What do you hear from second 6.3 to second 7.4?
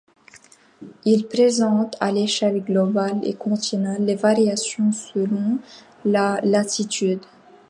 latitude.